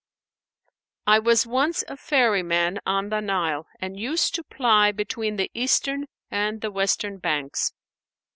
"I 1.05 1.19
was 1.19 1.45
once 1.45 1.83
a 1.87 1.95
ferryman 1.95 2.79
on 2.87 3.09
the 3.09 3.19
Nile 3.21 3.67
and 3.79 3.99
used 3.99 4.33
to 4.33 4.43
ply 4.43 4.91
between 4.91 5.35
the 5.35 5.51
eastern 5.53 6.07
and 6.31 6.61
the 6.61 6.71
western 6.71 7.19
banks. 7.19 7.71